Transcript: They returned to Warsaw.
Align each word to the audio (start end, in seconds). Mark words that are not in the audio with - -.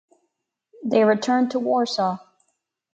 They 0.83 1.03
returned 1.03 1.51
to 1.51 1.59
Warsaw. 1.59 2.17